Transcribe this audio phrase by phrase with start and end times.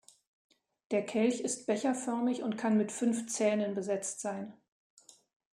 [0.89, 4.51] Der Kelch ist becherförmig und kann mit fünf Zähnen besetzt sein.